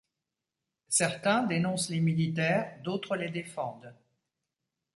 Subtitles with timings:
[0.89, 3.93] Certains dénoncent les militaires, d'autres les défendent.